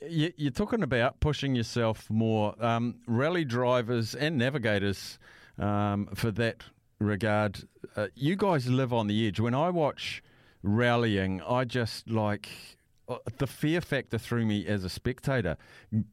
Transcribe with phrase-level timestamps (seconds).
[0.00, 2.54] You're talking about pushing yourself more.
[2.64, 5.18] Um, rally drivers and navigators,
[5.58, 6.62] um, for that
[7.00, 7.66] regard,
[7.96, 9.40] uh, you guys live on the edge.
[9.40, 10.22] When I watch
[10.62, 12.48] rallying, I just like
[13.38, 15.56] the fear factor through me as a spectator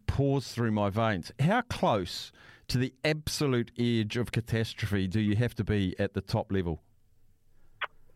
[0.08, 1.32] pours through my veins.
[1.40, 2.32] How close?
[2.68, 6.82] to the absolute edge of catastrophe do you have to be at the top level?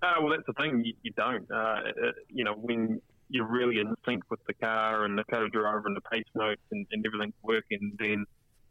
[0.01, 0.84] Uh, well, that's the thing.
[0.84, 1.50] You, you don't.
[1.51, 1.81] Uh,
[2.29, 6.01] you know, when you're really in sync with the car and the co-driver and the
[6.01, 8.25] pace notes and, and everything's working, then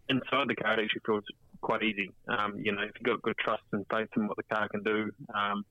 [0.08, 1.24] inside the car it actually feels
[1.60, 2.10] quite easy.
[2.28, 4.82] Um, you know, if you've got good trust and faith in what the car can
[4.82, 5.64] do, um,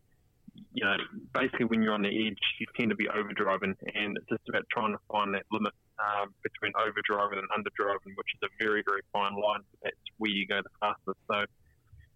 [0.73, 0.95] you know,
[1.33, 4.63] basically when you're on the edge, you tend to be overdriving, and it's just about
[4.71, 9.01] trying to find that limit um, between overdriving and underdriving, which is a very, very
[9.11, 9.61] fine line.
[9.83, 11.17] That's where you go the fastest.
[11.31, 11.45] So,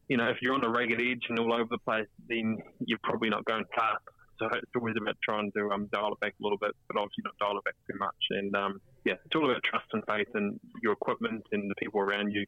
[0.07, 2.99] you know, if you're on a ragged edge and all over the place, then you're
[3.03, 4.03] probably not going fast.
[4.39, 7.23] So it's always about trying to um, dial it back a little bit, but obviously
[7.23, 8.21] not dial it back too much.
[8.31, 12.01] And um, yeah, it's all about trust and faith in your equipment and the people
[12.01, 12.45] around you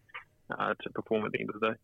[0.49, 1.75] uh, to perform at the end of the day.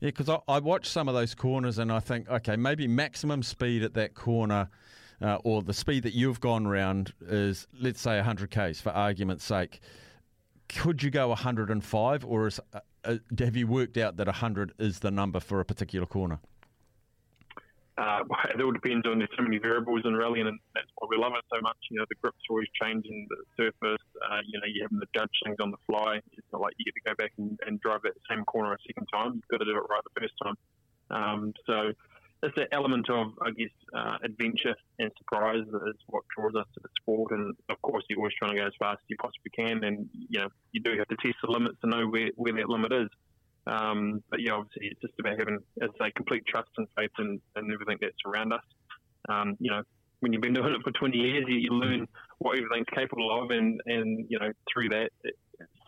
[0.00, 3.42] Yeah, because I, I watch some of those corners and I think, okay, maybe maximum
[3.42, 4.68] speed at that corner.
[5.20, 9.44] Uh, or the speed that you've gone round is, let's say, 100 k's for argument's
[9.44, 9.80] sake.
[10.68, 14.98] Could you go 105, or is, uh, uh, have you worked out that 100 is
[14.98, 16.40] the number for a particular corner?
[18.02, 18.24] Uh,
[18.54, 21.32] it all depends on there's so many variables in rallying, and that's why we love
[21.38, 21.76] it so much.
[21.90, 24.02] You know, the grip's always changing, the surface.
[24.18, 26.16] Uh, you know, you're having to judge things on the fly.
[26.32, 28.78] It's not like you get to go back and, and drive that same corner a
[28.86, 29.34] second time.
[29.34, 30.56] You've got to do it right the first time.
[31.10, 31.92] Um, so
[32.42, 36.80] it's that element of, I guess, uh, adventure and surprise is what draws us to
[36.82, 37.30] the sport.
[37.30, 39.84] And of course, you're always trying to go as fast as you possibly can.
[39.84, 42.68] And you know, you do have to test the limits to know where, where that
[42.68, 43.08] limit is.
[43.66, 47.40] Um, but yeah, obviously, it's just about having, as I complete trust and faith in,
[47.56, 48.64] in everything that's around us.
[49.28, 49.82] Um, you know,
[50.20, 52.06] when you've been doing it for 20 years, you, you learn
[52.38, 55.38] what everything's capable of, and, and you know, through that, it's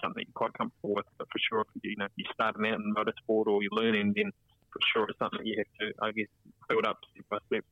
[0.03, 1.07] something you're quite comfortable with.
[1.19, 4.31] But for sure, you, know, you're starting out in motorsport or you're learning, then
[4.73, 6.27] for sure it's something you have to, I guess,
[6.69, 7.65] build up step by step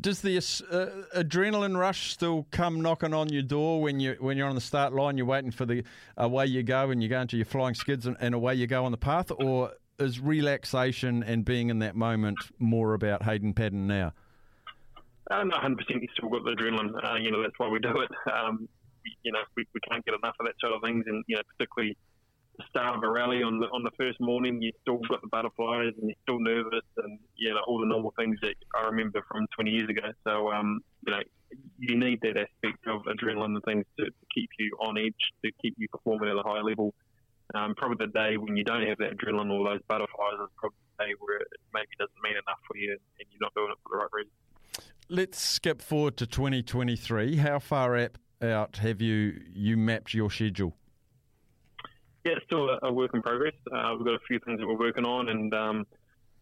[0.00, 4.48] does the uh, adrenaline rush still come knocking on your door when you when you're
[4.48, 5.16] on the start line?
[5.16, 5.82] You're waiting for the
[6.16, 8.84] away you go, and you go into your flying skids, and, and away you go
[8.84, 13.86] on the path, or is relaxation and being in that moment more about Hayden Paddon
[13.86, 14.12] now?
[15.30, 15.76] Uh, no, 100%.
[15.88, 16.92] You still got the adrenaline.
[17.04, 18.10] Uh, you know, that's why we do it.
[18.32, 18.68] Um,
[19.22, 21.42] you know, we, we can't get enough of that sort of things, and you know,
[21.56, 21.96] particularly
[22.68, 25.92] start of a rally on the on the first morning, you still got the butterflies
[26.00, 29.70] and you're still nervous and know all the normal things that I remember from 20
[29.70, 30.10] years ago.
[30.24, 31.22] So um, you know
[31.78, 35.14] you need that aspect of adrenaline and things to, to keep you on edge,
[35.44, 36.94] to keep you performing at a high level.
[37.54, 40.76] Um, probably the day when you don't have that adrenaline or those butterflies is probably
[40.98, 43.78] the day where it maybe doesn't mean enough for you and you're not doing it
[43.82, 44.32] for the right reason.
[45.08, 47.36] Let's skip forward to 2023.
[47.36, 47.96] How far
[48.42, 50.74] out have you you mapped your schedule?
[52.28, 53.54] Yeah, it's still a, work in progress.
[53.72, 55.86] Uh, we've got a few things that we're working on, and um,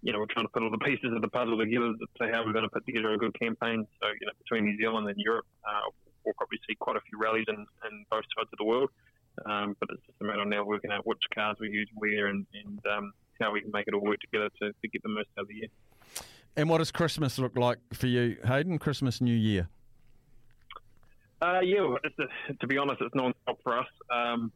[0.02, 2.30] you know, we're trying to put all the pieces of the puzzle together to see
[2.32, 3.86] how we're going to put together a good campaign.
[4.00, 5.90] So, you know, between New Zealand and Europe, uh,
[6.24, 8.90] we'll probably see quite a few rallies in, in both sides of the world.
[9.44, 12.26] Um, but it's just a matter of now working out which cars we use where
[12.28, 15.08] and, and um, how we can make it all work together to, to get the
[15.08, 15.68] most out of the year.
[16.56, 18.78] And what does Christmas look like for you, Hayden?
[18.78, 19.68] Christmas, New Year?
[21.42, 23.86] Uh, yeah, a, to be honest, it's non-stop for us.
[24.10, 24.50] Um,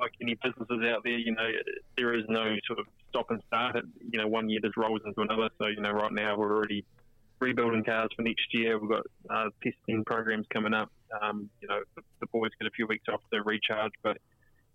[0.00, 1.48] like any businesses out there, you know,
[1.96, 3.76] there is no sort of stop and start.
[3.76, 5.48] It, you know, one year just rolls into another.
[5.60, 6.84] So, you know, right now we're already
[7.40, 8.78] rebuilding cars for next year.
[8.78, 10.90] We've got uh, testing programs coming up.
[11.22, 11.80] Um, you know,
[12.20, 14.18] the, boys get a few weeks off to recharge, but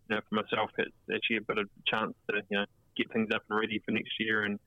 [0.09, 2.65] you know, for myself, it's actually a bit of a chance to you know
[2.97, 4.43] get things up and ready for next year.
[4.43, 4.59] And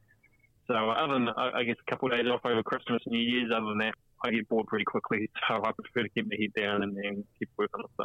[0.67, 3.67] so, other than I guess a couple of days off over Christmas, New Year's, other
[3.67, 5.31] than that, I get bored pretty quickly.
[5.49, 8.04] So I prefer to keep my head down and, and keep working on stuff.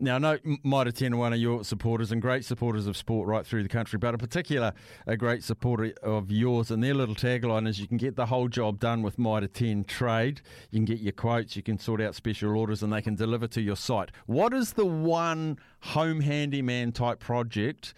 [0.00, 3.26] Now, I know Mitre 10 are one of your supporters and great supporters of sport
[3.26, 4.72] right through the country, but in particular,
[5.08, 6.70] a great supporter of yours.
[6.70, 9.84] And their little tagline is you can get the whole job done with Mitre 10
[9.84, 10.40] trade.
[10.70, 13.48] You can get your quotes, you can sort out special orders, and they can deliver
[13.48, 14.10] to your site.
[14.26, 17.92] What is the one home handyman type project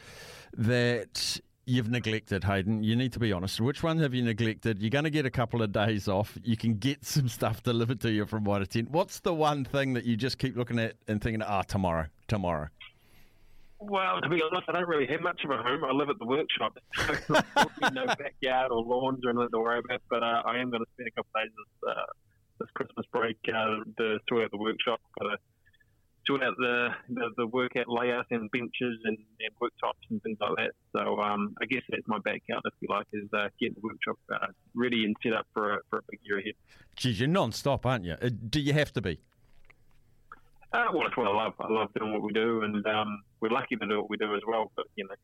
[0.56, 2.82] that you've neglected, Hayden.
[2.82, 3.60] You need to be honest.
[3.60, 4.80] Which one have you neglected?
[4.80, 6.36] You're going to get a couple of days off.
[6.42, 8.86] You can get some stuff delivered to you from Mitre 10.
[8.90, 12.06] What's the one thing that you just keep looking at and thinking, ah, oh, tomorrow,
[12.28, 12.68] tomorrow?
[13.78, 15.84] Well, to be honest, I don't really have much of a home.
[15.84, 16.76] I live at the workshop.
[17.80, 20.02] So no backyard or lawns or anything to worry about.
[20.10, 22.04] But uh, I am going to spend a couple of days this, uh,
[22.58, 25.00] this Christmas break uh, to sort out the workshop.
[25.18, 25.36] Got to
[26.30, 30.56] sort out the, the, the workout layout and benches and, and worktops and things like
[30.56, 30.72] that.
[30.92, 34.18] So um, I guess that's my backyard, if you like, is uh, getting the workshop
[34.32, 36.54] uh, ready and set up for a, for a big year ahead.
[36.94, 38.14] Geez, you're non-stop, aren't you?
[38.22, 39.18] Uh, do you have to be?
[40.72, 41.54] Uh, well, it's what I love.
[41.58, 44.36] I love doing what we do, and um, we're lucky to do what we do
[44.36, 44.70] as well.
[44.76, 45.14] But you know,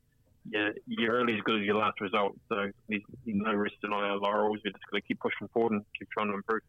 [0.51, 2.33] yeah, you're early as good as your last result.
[2.49, 2.57] So
[2.89, 4.59] there's, there's no resting on our laurels.
[4.65, 6.63] We're just going to keep pushing forward and keep trying to improve.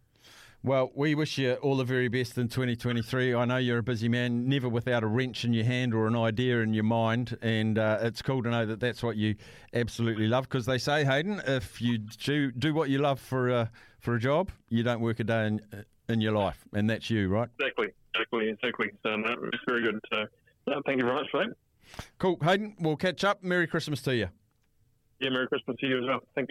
[0.67, 3.33] Well, we wish you all the very best in 2023.
[3.33, 6.15] I know you're a busy man, never without a wrench in your hand or an
[6.17, 9.35] idea in your mind, and uh, it's cool to know that that's what you
[9.73, 10.43] absolutely love.
[10.43, 14.19] Because they say, Hayden, if you do, do what you love for a, for a
[14.19, 15.61] job, you don't work a day in,
[16.09, 17.47] in your life, and that's you, right?
[17.57, 18.91] Exactly, exactly, exactly.
[19.03, 20.01] So no, it's very good.
[20.13, 20.25] So
[20.67, 21.55] no, thank you very much for that.
[22.19, 22.75] Cool, Hayden.
[22.77, 23.41] We'll catch up.
[23.41, 24.27] Merry Christmas to you.
[25.21, 26.19] Yeah, Merry Christmas to you as well.
[26.35, 26.45] Thank you.